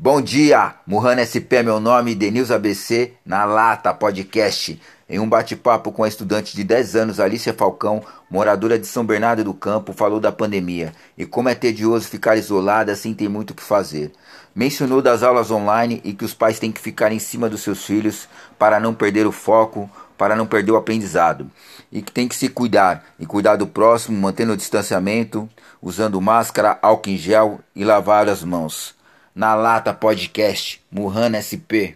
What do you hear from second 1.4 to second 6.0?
é meu nome, Denils ABC, na Lata Podcast. Em um bate-papo